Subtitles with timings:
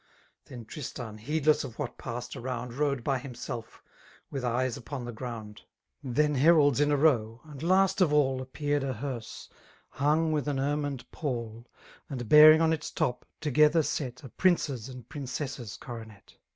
[0.45, 3.83] Then Tristan, heedless of what passed around^ Rode by himself,
[4.31, 5.61] with eyes upon the ground.
[6.01, 9.47] Then heralds in a row: and last of all Appeared a hearse,
[9.89, 11.67] hung with an ermined pall.
[12.09, 16.35] And bearing on its top, together set, A prince's and princess's coronet.